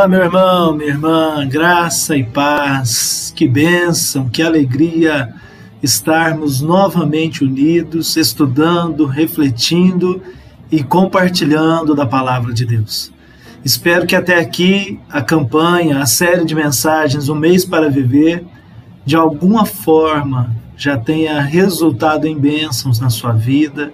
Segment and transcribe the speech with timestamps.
[0.00, 5.34] Olá, meu irmão, minha irmã, graça e paz, que bênção, que alegria
[5.82, 10.22] estarmos novamente unidos, estudando, refletindo
[10.72, 13.12] e compartilhando da palavra de Deus.
[13.62, 18.42] Espero que até aqui a campanha, a série de mensagens, o mês para viver,
[19.04, 23.92] de alguma forma já tenha resultado em bênçãos na sua vida,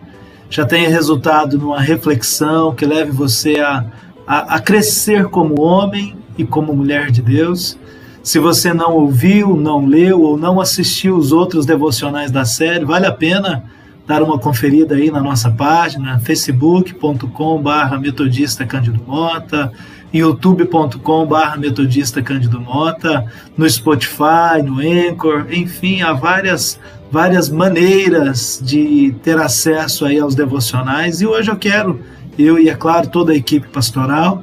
[0.48, 3.84] já tenha resultado numa reflexão que leve você a
[4.26, 7.78] a, a crescer como homem e como mulher de Deus.
[8.22, 13.06] Se você não ouviu, não leu ou não assistiu os outros devocionais da série, vale
[13.06, 13.64] a pena
[14.06, 19.72] dar uma conferida aí na nossa página, facebook.com.br metodista Cândido Mota,
[20.12, 26.78] youtube.com.br metodista Cândido Mota, no Spotify, no Anchor, enfim, há várias,
[27.10, 32.00] várias maneiras de ter acesso aí aos devocionais e hoje eu quero
[32.38, 34.42] eu e, é claro, toda a equipe pastoral.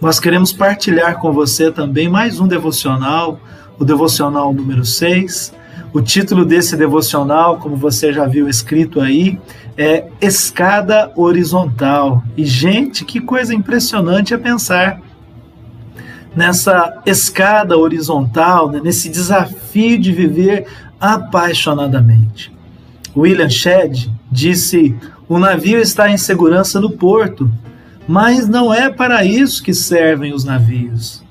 [0.00, 3.40] Nós queremos partilhar com você também mais um devocional,
[3.78, 5.54] o devocional número 6.
[5.92, 9.38] O título desse devocional, como você já viu escrito aí,
[9.76, 12.22] é Escada Horizontal.
[12.36, 15.00] E, gente, que coisa impressionante é pensar
[16.34, 20.66] nessa escada horizontal, né, nesse desafio de viver
[20.98, 22.52] apaixonadamente.
[23.16, 24.96] William Shedd disse:
[25.28, 27.50] o navio está em segurança no porto,
[28.06, 31.22] mas não é para isso que servem os navios.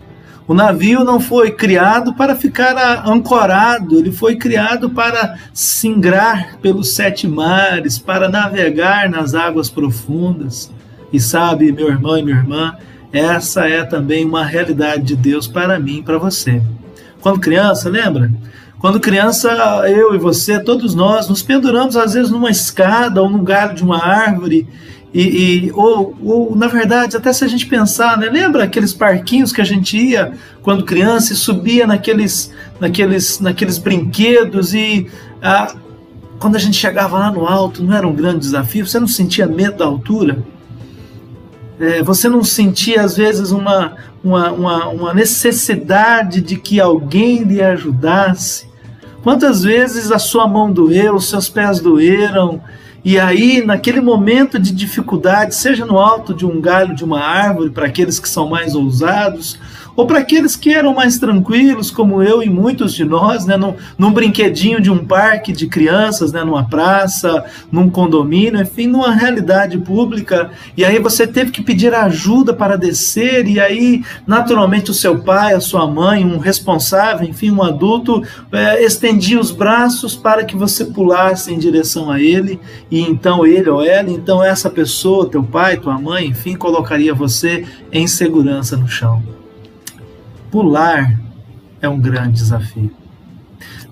[0.48, 7.28] O navio não foi criado para ficar ancorado, ele foi criado para singrar pelos sete
[7.28, 10.72] mares, para navegar nas águas profundas.
[11.14, 12.76] E sabe, meu irmão e minha irmã,
[13.14, 16.62] essa é também uma realidade de Deus para mim e para você.
[17.22, 18.32] Quando criança, lembra?
[18.82, 19.48] Quando criança,
[19.88, 23.84] eu e você, todos nós, nos penduramos às vezes numa escada ou num galho de
[23.84, 24.68] uma árvore.
[25.14, 25.22] E,
[25.68, 28.28] e ou, ou, na verdade, até se a gente pensar, né?
[28.28, 30.34] lembra aqueles parquinhos que a gente ia
[30.64, 35.08] quando criança e subia naqueles, naqueles, naqueles brinquedos e
[35.44, 35.76] ah,
[36.40, 38.88] quando a gente chegava lá no alto, não era um grande desafio?
[38.88, 40.44] Você não sentia medo da altura?
[41.80, 47.62] É, você não sentia, às vezes, uma, uma, uma, uma necessidade de que alguém lhe
[47.62, 48.71] ajudasse?
[49.24, 52.62] Quantas vezes a sua mão doeu, os seus pés doeram,
[53.04, 57.70] e aí, naquele momento de dificuldade, seja no alto de um galho de uma árvore,
[57.70, 59.60] para aqueles que são mais ousados,
[59.96, 63.76] ou para aqueles que eram mais tranquilos, como eu e muitos de nós, né, num,
[63.98, 69.78] num brinquedinho de um parque de crianças, né, numa praça, num condomínio, enfim, numa realidade
[69.78, 75.20] pública, e aí você teve que pedir ajuda para descer, e aí, naturalmente, o seu
[75.20, 80.56] pai, a sua mãe, um responsável, enfim, um adulto, é, estendia os braços para que
[80.56, 82.60] você pulasse em direção a ele,
[82.90, 87.66] e então ele ou ela, então essa pessoa, teu pai, tua mãe, enfim, colocaria você
[87.92, 89.41] em segurança no chão.
[90.52, 91.18] Pular
[91.82, 93.01] é um grande desafio.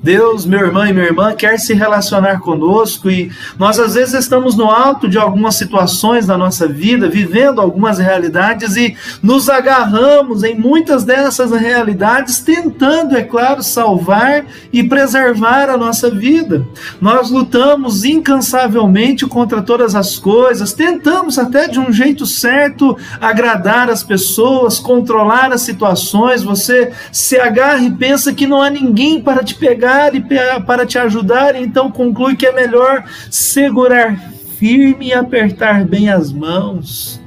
[0.02, 4.56] Deus, meu irmão e minha irmã, quer se relacionar conosco e nós às vezes estamos
[4.56, 10.56] no alto de algumas situações da nossa vida, vivendo algumas realidades e nos agarramos em
[10.56, 16.66] muitas dessas realidades, tentando, é claro, salvar e preservar a nossa vida.
[17.02, 24.02] Nós lutamos incansavelmente contra todas as coisas, tentamos até de um jeito certo agradar as
[24.02, 26.42] pessoas, controlar as situações.
[26.42, 30.24] Você se agarra e pensa que não há ninguém para te pegar e
[30.66, 34.18] para te ajudar, então conclui que é melhor segurar
[34.58, 37.22] firme e apertar bem as mãos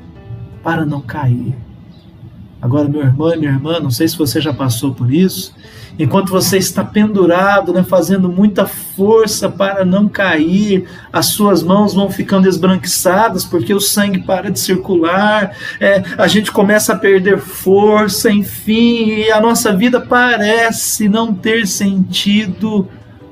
[0.62, 1.56] para não cair.
[2.61, 5.55] Agora, meu irmão e minha irmã, não sei se você já passou por isso,
[5.99, 12.11] enquanto você está pendurado, né, fazendo muita força para não cair, as suas mãos vão
[12.11, 18.31] ficando esbranquiçadas porque o sangue para de circular, é, a gente começa a perder força,
[18.31, 22.89] enfim, e a nossa vida parece não ter sentido,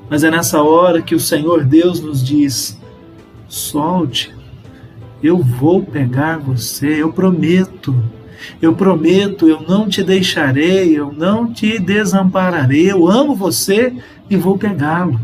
[0.09, 2.77] mas é nessa hora que o Senhor Deus nos diz:
[3.47, 4.33] solte,
[5.23, 7.95] eu vou pegar você, eu prometo.
[8.61, 12.91] Eu prometo, eu não te deixarei, eu não te desampararei.
[12.91, 13.93] Eu amo você
[14.29, 15.19] e vou pegá-lo.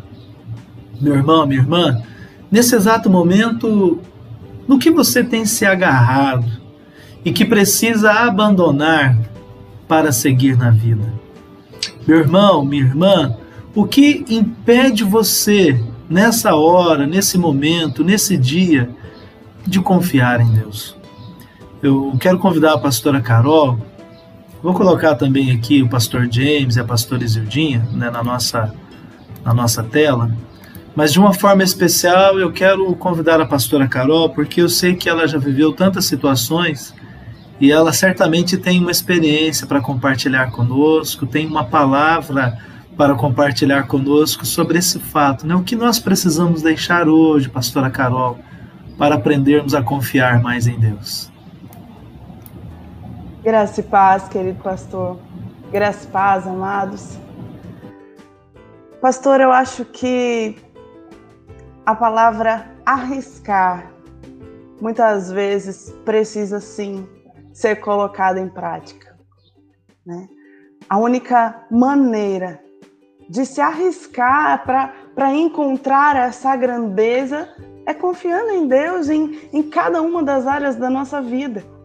[1.00, 2.02] Meu irmão, minha irmã,
[2.52, 4.00] nesse exato momento,
[4.68, 6.46] no que você tem se agarrado
[7.24, 9.18] e que precisa abandonar
[9.88, 11.14] para seguir na vida?
[12.08, 13.38] Meu irmão, minha irmã,
[13.76, 15.80] o que impede você
[16.10, 18.90] nessa hora, nesse momento, nesse dia,
[19.66, 20.97] de confiar em Deus?
[21.82, 23.78] Eu quero convidar a pastora Carol,
[24.64, 28.74] vou colocar também aqui o pastor James e a pastora Isildinha né, na, nossa,
[29.46, 30.32] na nossa tela,
[30.96, 35.08] mas de uma forma especial eu quero convidar a pastora Carol, porque eu sei que
[35.08, 36.96] ela já viveu tantas situações
[37.60, 42.58] e ela certamente tem uma experiência para compartilhar conosco, tem uma palavra
[42.98, 45.54] para compartilhar conosco sobre esse fato, né?
[45.54, 48.40] O que nós precisamos deixar hoje, pastora Carol,
[48.98, 51.37] para aprendermos a confiar mais em Deus.
[53.48, 55.18] Graça e paz, querido pastor.
[55.72, 57.18] Graça e paz, amados.
[59.00, 60.58] Pastor, eu acho que
[61.86, 63.90] a palavra arriscar
[64.82, 67.08] muitas vezes precisa sim
[67.54, 69.18] ser colocada em prática.
[70.06, 70.28] Né?
[70.90, 72.62] A única maneira
[73.30, 77.48] de se arriscar para encontrar essa grandeza
[77.86, 81.77] é confiando em Deus em, em cada uma das áreas da nossa vida.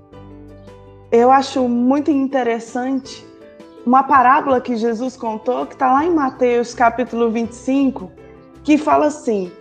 [1.12, 3.22] Eu acho muito interessante
[3.84, 8.10] uma parábola que Jesus contou, que está lá em Mateus capítulo 25,
[8.64, 9.52] que fala assim: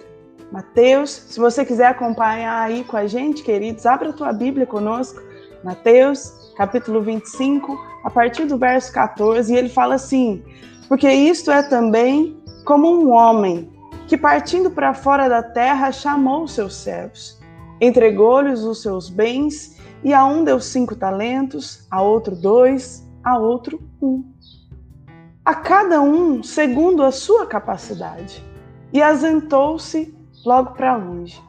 [0.49, 5.21] Mateus, se você quiser acompanhar aí com a gente, queridos, abra a tua Bíblia conosco,
[5.61, 10.41] Mateus capítulo 25, a partir do verso 14, e ele fala assim:
[10.87, 13.69] porque isto é também como um homem
[14.07, 17.37] que, partindo para fora da terra, chamou seus servos,
[17.81, 23.81] entregou-lhes os seus bens, e a um deu cinco talentos, a outro dois, a outro
[24.01, 24.23] um.
[25.45, 28.43] A cada um segundo a sua capacidade,
[28.93, 30.13] e azentou-se
[30.45, 31.41] logo para longe.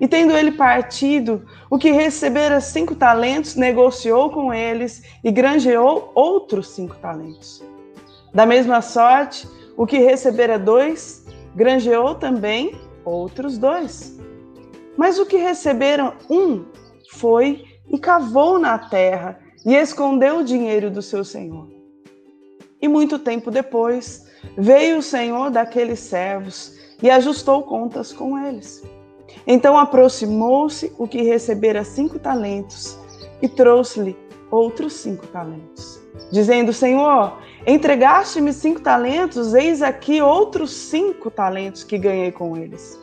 [0.00, 6.68] E tendo ele partido, o que recebera cinco talentos, negociou com eles e granjeou outros
[6.70, 7.64] cinco talentos.
[8.32, 14.18] Da mesma sorte, o que recebera dois, granjeou também outros dois.
[14.96, 16.64] Mas o que receberam um
[17.10, 21.68] foi e cavou na terra e escondeu o dinheiro do seu senhor.
[22.80, 24.26] E muito tempo depois,
[24.56, 28.82] veio o senhor daqueles servos e ajustou contas com eles.
[29.46, 32.98] Então aproximou-se o que recebera cinco talentos
[33.42, 34.16] e trouxe-lhe
[34.50, 36.00] outros cinco talentos,
[36.30, 37.36] dizendo: Senhor,
[37.68, 42.98] Entregaste-me cinco talentos, eis aqui outros cinco talentos que ganhei com eles.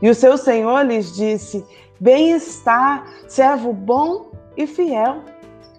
[0.00, 1.62] E o seu senhor lhes disse:
[2.00, 4.25] Bem está, servo bom
[4.56, 5.22] e fiel.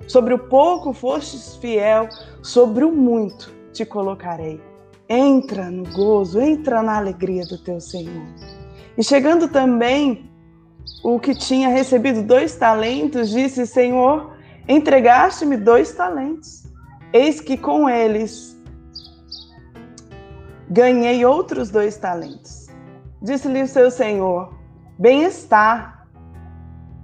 [0.08, 2.08] Sobre o pouco fostes fiel,
[2.42, 4.62] sobre o muito te colocarei.
[5.10, 8.26] Entra no gozo, entra na alegria do teu Senhor.
[8.98, 10.30] E chegando também
[11.04, 14.34] o que tinha recebido dois talentos, disse: Senhor,
[14.68, 16.64] entregaste-me dois talentos.
[17.14, 18.58] Eis que com eles
[20.70, 22.68] ganhei outros dois talentos.
[23.22, 24.58] Disse-lhe o seu senhor:
[24.98, 26.06] Bem está,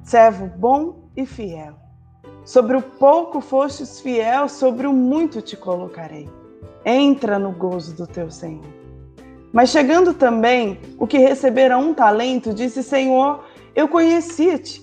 [0.04, 1.76] servo bom e fiel.
[2.46, 6.30] Sobre o pouco fostes fiel, sobre o muito te colocarei.
[6.86, 8.66] Entra no gozo do teu Senhor.
[9.52, 13.44] Mas chegando também o que recebera um talento, disse: Senhor,
[13.76, 14.82] eu conhecia-te,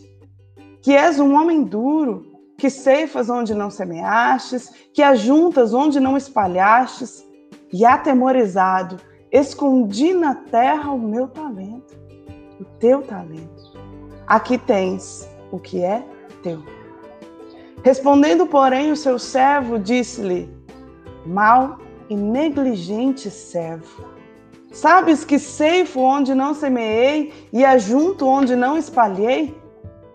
[0.80, 7.24] que és um homem duro que ceifas onde não semeastes, que ajuntas onde não espalhastes,
[7.72, 8.96] e atemorizado,
[9.32, 11.98] escondi na terra o meu talento,
[12.60, 13.72] o teu talento.
[14.26, 16.04] Aqui tens o que é
[16.42, 16.62] teu.
[17.82, 20.48] Respondendo, porém, o seu servo disse-lhe:
[21.24, 21.78] Mal
[22.08, 24.04] e negligente servo.
[24.72, 29.56] Sabes que ceifo onde não semeei e ajunto onde não espalhei?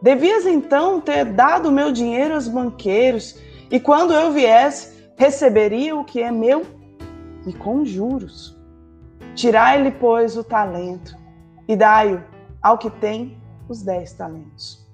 [0.01, 3.39] Devias então ter dado meu dinheiro aos banqueiros,
[3.72, 6.63] e quando eu viesse, receberia o que é meu
[7.48, 8.55] e com juros.
[9.34, 11.17] Tirai-lhe, pois, o talento
[11.67, 12.24] e dai-o
[12.62, 14.85] ao que tem os dez talentos.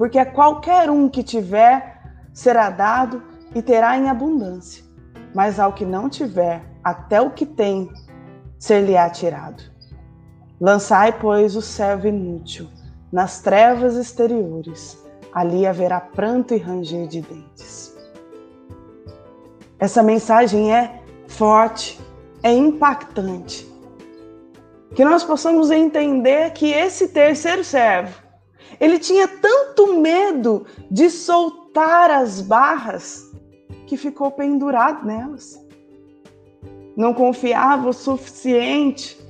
[0.00, 2.00] Porque a qualquer um que tiver
[2.32, 3.22] será dado
[3.54, 4.82] e terá em abundância,
[5.34, 7.86] mas ao que não tiver, até o que tem,
[8.58, 9.62] ser-lhe-á tirado.
[10.58, 12.66] Lançai, pois, o servo inútil
[13.12, 14.98] nas trevas exteriores,
[15.34, 17.94] ali haverá pranto e ranger de dentes.
[19.78, 22.00] Essa mensagem é forte,
[22.42, 23.70] é impactante.
[24.94, 28.29] Que nós possamos entender que esse terceiro servo,
[28.80, 33.30] ele tinha tanto medo de soltar as barras
[33.86, 35.60] que ficou pendurado nelas.
[36.96, 39.20] Não confiava o suficiente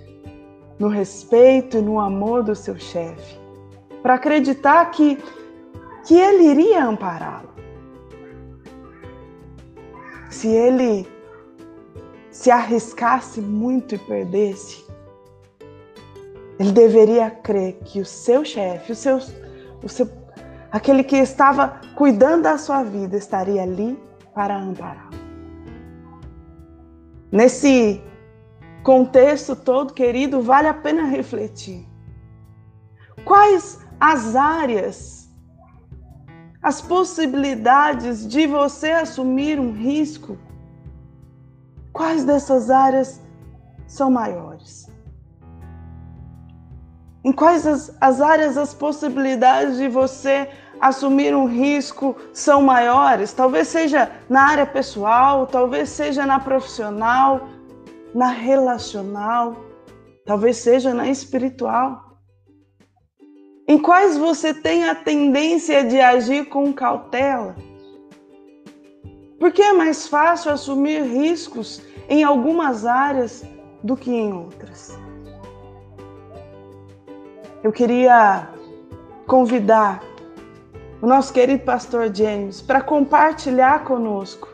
[0.78, 3.40] no respeito e no amor do seu chefe
[4.02, 5.18] para acreditar que,
[6.06, 7.50] que ele iria ampará-lo.
[10.30, 11.06] Se ele
[12.30, 14.84] se arriscasse muito e perdesse,
[16.58, 19.18] ele deveria crer que o seu chefe, o seu,
[19.88, 20.10] seu,
[20.70, 23.98] aquele que estava cuidando da sua vida, estaria ali
[24.34, 25.10] para ampará-lo.
[27.32, 28.02] Nesse
[28.82, 31.86] contexto todo, querido, vale a pena refletir.
[33.24, 35.20] Quais as áreas
[36.62, 40.36] as possibilidades de você assumir um risco,
[41.92, 43.20] quais dessas áreas
[43.86, 44.49] são maiores?
[47.22, 50.48] Em quais as, as áreas as possibilidades de você
[50.80, 53.32] assumir um risco são maiores?
[53.32, 57.46] Talvez seja na área pessoal, talvez seja na profissional,
[58.14, 59.56] na relacional,
[60.24, 62.10] talvez seja na espiritual.
[63.68, 67.54] Em quais você tem a tendência de agir com cautela?
[69.38, 73.44] Porque é mais fácil assumir riscos em algumas áreas
[73.84, 74.98] do que em outras.
[77.62, 78.48] Eu queria
[79.26, 80.02] convidar
[81.02, 84.48] o nosso querido pastor James para compartilhar conosco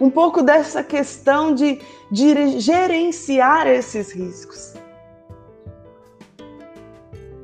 [0.00, 1.80] um pouco dessa questão de,
[2.10, 4.74] de gerenciar esses riscos.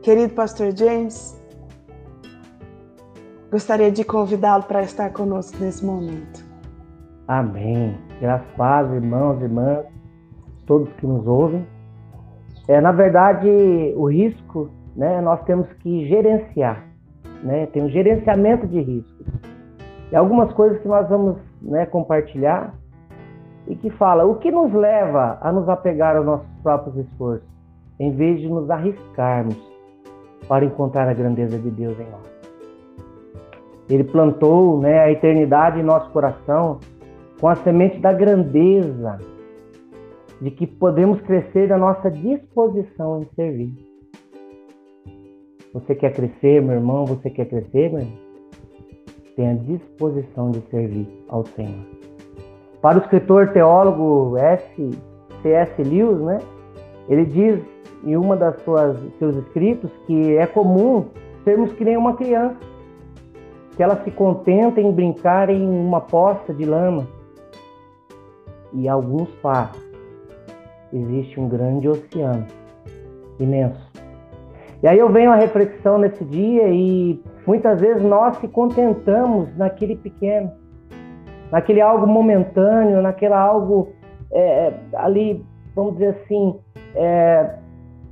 [0.03, 1.35] Querido pastor James,
[3.51, 6.45] gostaria de convidá-lo para estar conosco nesse momento.
[7.27, 7.99] Amém.
[8.21, 9.87] Graças irmãos e irmãs,
[10.67, 11.67] todos que nos ouvem.
[12.67, 13.49] É, na verdade,
[13.97, 16.85] o risco, né, nós temos que gerenciar,
[17.43, 17.67] né?
[17.67, 19.25] Tem um gerenciamento de risco.
[20.11, 22.75] E algumas coisas que nós vamos, né, compartilhar
[23.67, 27.49] e que fala o que nos leva a nos apegar aos nossos próprios esforços,
[27.99, 29.57] em vez de nos arriscarmos
[30.49, 32.35] para encontrar a grandeza de Deus em nós.
[33.89, 36.79] Ele plantou né, a eternidade em nosso coração
[37.41, 39.19] com a semente da grandeza,
[40.41, 43.73] de que podemos crescer na nossa disposição em servir.
[45.73, 47.05] Você quer crescer, meu irmão?
[47.07, 48.19] Você quer crescer, meu irmão?
[49.37, 51.85] Tenha disposição de servir ao Senhor.
[52.81, 54.91] Para o escritor teólogo S.
[55.43, 55.83] C.S.
[55.83, 56.39] Lewis, né,
[57.09, 57.61] ele diz
[58.05, 61.07] em uma das suas seus escritos que é comum
[61.43, 62.57] sermos que nem uma criança,
[63.77, 67.07] que ela se contenta em brincar em uma poça de lama.
[68.73, 69.84] E alguns passos
[70.97, 72.47] existe um grande oceano
[73.41, 73.93] imenso.
[74.83, 79.97] E aí eu venho a reflexão nesse dia e muitas vezes nós se contentamos naquele
[79.97, 80.53] pequeno,
[81.51, 83.89] naquele algo momentâneo, naquele algo
[84.31, 86.59] é, ali, vamos dizer assim,
[86.95, 87.51] é,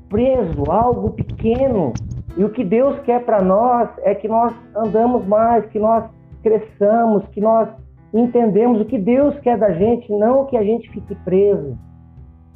[0.09, 1.93] preso, algo pequeno.
[2.37, 6.05] E o que Deus quer para nós é que nós andamos mais, que nós
[6.43, 7.69] cresçamos, que nós
[8.15, 11.77] entendemos o que Deus quer da gente, não que a gente fique preso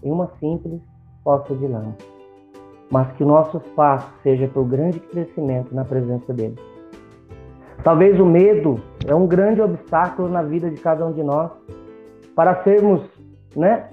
[0.06, 0.80] em uma simples
[1.24, 1.96] poça de lama,
[2.90, 6.54] mas que o nosso espaço seja para o grande crescimento na presença dele.
[7.82, 11.50] Talvez o medo é um grande obstáculo na vida de cada um de nós
[12.36, 13.02] para sermos,
[13.56, 13.88] né,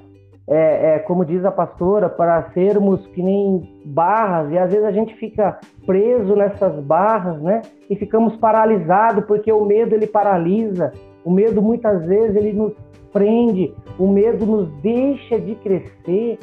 [0.48, 4.92] é, é, como diz a pastora, para sermos que nem barras, e às vezes a
[4.92, 7.62] gente fica preso nessas barras, né?
[7.90, 10.92] E ficamos paralisados, porque o medo ele paralisa,
[11.24, 12.74] o medo muitas vezes ele nos
[13.12, 16.40] prende, o medo nos deixa de crescer.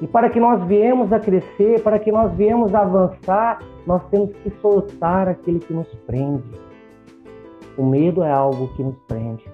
[0.00, 4.30] E para que nós viemos a crescer, para que nós viemos a avançar, nós temos
[4.42, 6.44] que soltar aquele que nos prende.
[7.78, 9.44] O medo é algo que nos prende.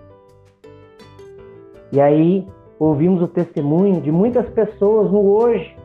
[1.93, 2.47] E aí,
[2.79, 5.77] ouvimos o testemunho de muitas pessoas no hoje.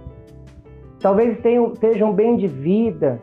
[1.00, 3.22] Talvez tenham, estejam bem de vida.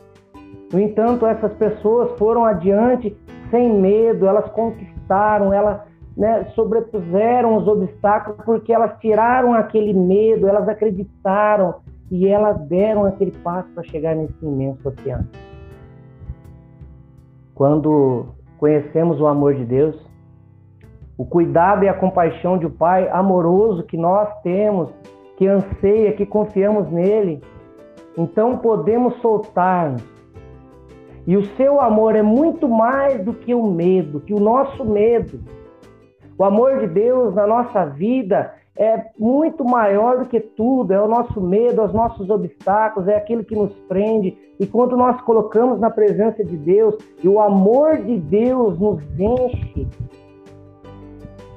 [0.73, 3.17] No entanto, essas pessoas foram adiante
[3.51, 4.94] sem medo, elas conquistaram,
[5.53, 5.81] elas
[6.17, 11.77] né, sobrepuseram os obstáculos porque elas tiraram aquele medo, elas acreditaram
[12.11, 15.29] e elas deram aquele passo para chegar nesse imenso oceano.
[17.55, 18.27] Quando
[18.59, 19.97] conhecemos o amor de Deus,
[21.17, 24.91] o cuidado e a compaixão de um Pai amoroso que nós temos,
[25.37, 27.43] que anseia, que confiamos nele.
[28.17, 30.14] Então podemos soltar-nos.
[31.27, 35.41] E o seu amor é muito mais do que o medo, que o nosso medo.
[36.37, 41.09] O amor de Deus na nossa vida é muito maior do que tudo, é o
[41.09, 44.37] nosso medo, os nossos obstáculos, é aquilo que nos prende.
[44.59, 49.87] E quando nós colocamos na presença de Deus e o amor de Deus nos enche,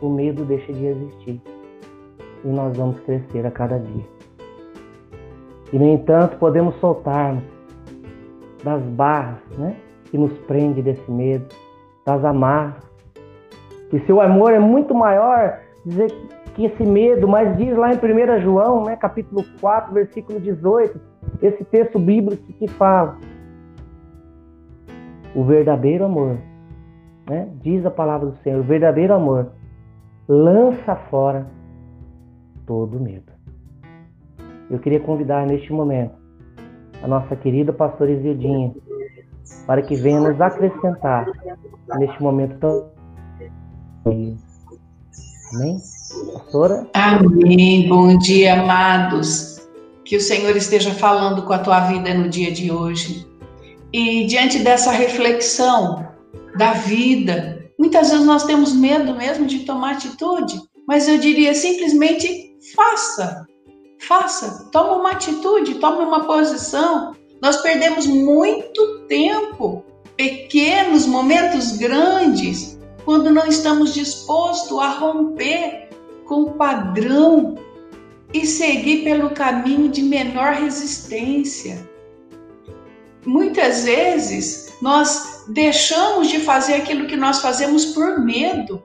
[0.02, 1.42] o medo deixa de existir
[2.46, 4.06] e nós vamos crescer a cada dia.
[5.74, 7.57] E, no entanto, podemos soltar-nos
[8.64, 11.48] das barras né, que nos prende desse medo,
[12.06, 12.84] das amarras.
[13.92, 16.12] E seu amor é muito maior dizer
[16.54, 21.00] que esse medo, mas diz lá em 1 João, né, capítulo 4, versículo 18,
[21.42, 23.18] esse texto bíblico que fala:
[25.36, 26.38] o verdadeiro amor,
[27.30, 29.52] né, diz a palavra do Senhor, o verdadeiro amor
[30.28, 31.48] lança fora
[32.66, 33.32] todo medo.
[34.70, 36.27] Eu queria convidar neste momento
[37.04, 38.74] a nossa querida pastora Isildinha
[39.66, 41.26] para que venha nos acrescentar
[41.98, 42.92] neste momento tão.
[44.06, 45.78] Amém?
[46.34, 46.88] Pastora?
[46.94, 47.88] Amém.
[47.88, 49.68] Bom dia, amados.
[50.04, 53.28] Que o Senhor esteja falando com a tua vida no dia de hoje.
[53.92, 56.08] E diante dessa reflexão
[56.58, 62.58] da vida, muitas vezes nós temos medo mesmo de tomar atitude, mas eu diria simplesmente
[62.76, 63.47] faça.
[64.00, 67.16] Faça, toma uma atitude, tome uma posição.
[67.42, 69.84] Nós perdemos muito tempo,
[70.16, 75.90] pequenos momentos grandes, quando não estamos dispostos a romper
[76.26, 77.56] com o padrão
[78.34, 81.88] e seguir pelo caminho de menor resistência.
[83.26, 88.82] Muitas vezes nós deixamos de fazer aquilo que nós fazemos por medo.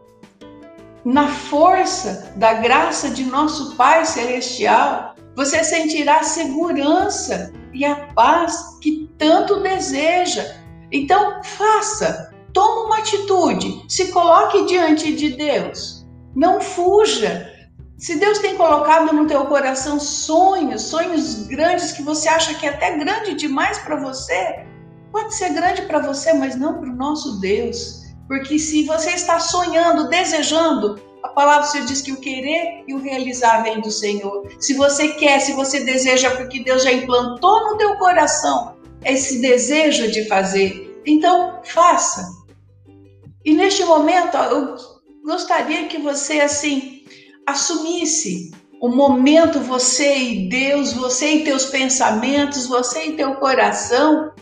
[1.05, 8.79] Na força da graça de nosso Pai Celestial, você sentirá a segurança e a paz
[8.81, 10.57] que tanto deseja.
[10.93, 16.07] Então, faça, tome uma atitude, se coloque diante de Deus.
[16.37, 17.51] Não fuja.
[17.99, 22.71] Se Deus tem colocado no teu coração sonhos, sonhos grandes que você acha que é
[22.71, 24.67] até grande demais para você,
[25.11, 28.02] pode ser grande para você, mas não para o nosso Deus.
[28.29, 32.99] Porque se você está sonhando, desejando, a palavra você diz que o querer e o
[32.99, 34.49] realizar vem do Senhor.
[34.59, 40.11] Se você quer, se você deseja, porque Deus já implantou no teu coração esse desejo
[40.11, 42.43] de fazer, então faça.
[43.45, 44.77] E neste momento, eu
[45.25, 47.05] gostaria que você assim
[47.47, 54.33] assumisse o momento você e Deus, você e teus pensamentos, você e teu coração.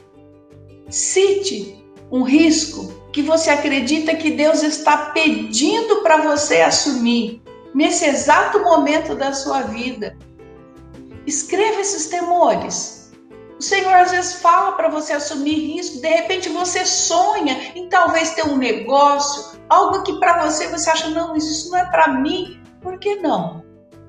[0.88, 7.42] Cite um risco que você acredita que Deus está pedindo para você assumir
[7.74, 10.16] nesse exato momento da sua vida.
[11.26, 13.12] Escreva esses temores.
[13.58, 18.30] O Senhor às vezes fala para você assumir risco, de repente você sonha em talvez
[18.30, 22.58] ter um negócio, algo que para você você acha, não, isso não é para mim.
[22.80, 23.62] Por que não?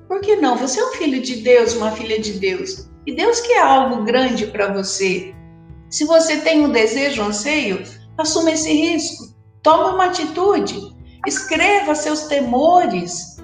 [0.08, 0.56] Por que não?
[0.56, 2.88] Você é um filho de Deus, uma filha de Deus.
[3.06, 5.34] E Deus quer algo grande para você.
[5.90, 7.82] Se você tem um desejo, um anseio,
[8.18, 9.34] assuma esse risco.
[9.62, 10.94] Tome uma atitude.
[11.26, 13.36] Escreva seus temores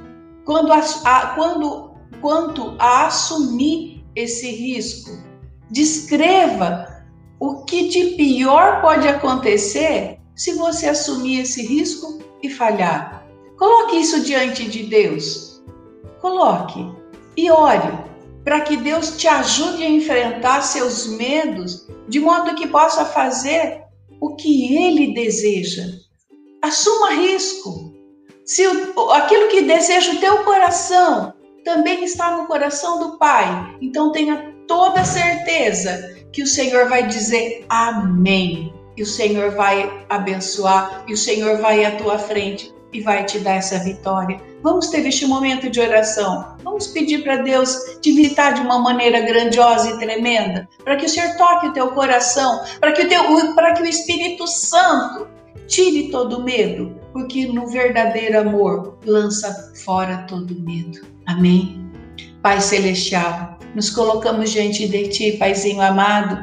[0.44, 1.88] quando, a, a, quando
[2.20, 5.10] quanto a assumir esse risco.
[5.70, 7.04] Descreva
[7.38, 13.26] o que de pior pode acontecer se você assumir esse risco e falhar.
[13.56, 15.62] Coloque isso diante de Deus.
[16.20, 16.84] Coloque
[17.36, 18.08] e ore
[18.44, 23.84] para que Deus te ajude a enfrentar seus medos de modo que possa fazer
[24.20, 25.84] o que ele deseja.
[26.62, 27.94] Assuma risco.
[28.44, 34.10] Se o, aquilo que deseja o teu coração também está no coração do Pai, então
[34.10, 38.72] tenha toda certeza que o Senhor vai dizer amém.
[38.96, 43.38] E o Senhor vai abençoar, e o Senhor vai à tua frente e vai te
[43.38, 44.40] dar essa vitória.
[44.62, 46.56] Vamos ter este momento de oração.
[46.64, 51.08] Vamos pedir para Deus te visitar de uma maneira grandiosa e tremenda, para que o
[51.08, 55.28] Senhor toque o teu coração, para que o, teu, para que o Espírito Santo
[55.66, 61.00] tire todo medo, porque no verdadeiro amor lança fora todo medo.
[61.26, 61.86] Amém.
[62.42, 66.42] Pai celestial, nos colocamos diante de ti, Paizinho amado.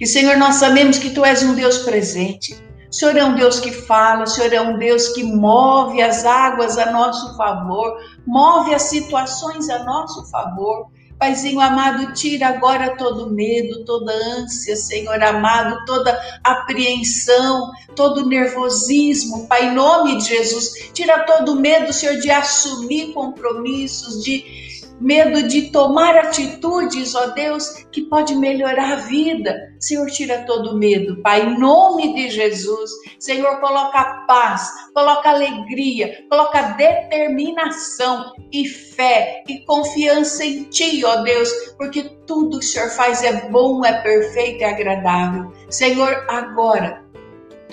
[0.00, 2.56] E Senhor, nós sabemos que tu és um Deus presente.
[2.94, 6.24] O Senhor é um Deus que fala, o Senhor é um Deus que move as
[6.24, 10.86] águas a nosso favor, move as situações a nosso favor.
[11.18, 19.70] Paizinho amado, tira agora todo medo, toda ânsia, Senhor amado, toda apreensão, todo nervosismo, Pai,
[19.70, 20.90] em nome de Jesus.
[20.92, 24.63] Tira todo medo, Senhor, de assumir compromissos, de
[25.00, 29.74] medo de tomar atitudes, ó Deus, que pode melhorar a vida.
[29.78, 32.90] Senhor, tira todo medo, Pai, em nome de Jesus.
[33.18, 41.50] Senhor, coloca paz, coloca alegria, coloca determinação e fé e confiança em Ti, ó Deus,
[41.76, 45.52] porque tudo que o Senhor faz é bom, é perfeito, é agradável.
[45.68, 47.03] Senhor, agora,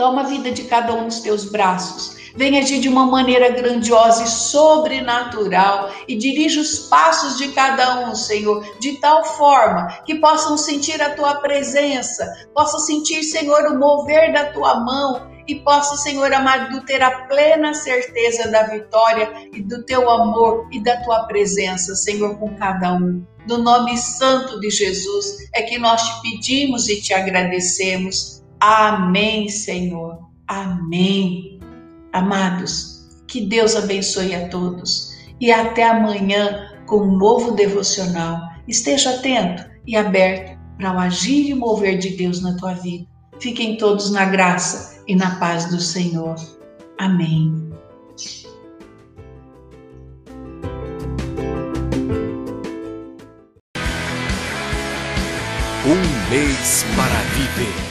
[0.01, 4.23] toma a vida de cada um dos teus braços Vem agir de uma maneira grandiosa
[4.23, 10.57] e sobrenatural e dirija os passos de cada um, Senhor, de tal forma que possam
[10.57, 16.31] sentir a tua presença, possam sentir, Senhor, o mover da tua mão e possa, Senhor
[16.33, 21.95] amado, ter a plena certeza da vitória e do teu amor e da tua presença,
[21.95, 23.25] Senhor, com cada um.
[23.45, 28.40] No nome santo de Jesus é que nós te pedimos e te agradecemos.
[28.61, 30.19] Amém, Senhor.
[30.47, 31.59] Amém.
[32.13, 38.39] Amados, que Deus abençoe a todos e até amanhã com um novo devocional.
[38.67, 43.07] Esteja atento e aberto para o agir e mover de Deus na tua vida.
[43.39, 46.35] Fiquem todos na graça e na paz do Senhor.
[46.99, 47.71] Amém.
[55.83, 57.90] Um mês para viver.